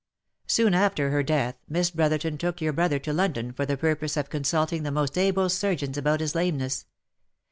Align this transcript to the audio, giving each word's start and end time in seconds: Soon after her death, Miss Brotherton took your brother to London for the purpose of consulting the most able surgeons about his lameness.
Soon 0.47 0.73
after 0.73 1.11
her 1.11 1.21
death, 1.21 1.57
Miss 1.69 1.91
Brotherton 1.91 2.39
took 2.39 2.59
your 2.59 2.73
brother 2.73 2.97
to 2.97 3.13
London 3.13 3.53
for 3.53 3.67
the 3.67 3.77
purpose 3.77 4.17
of 4.17 4.31
consulting 4.31 4.81
the 4.81 4.89
most 4.89 5.15
able 5.15 5.47
surgeons 5.47 5.95
about 5.95 6.21
his 6.21 6.33
lameness. 6.33 6.87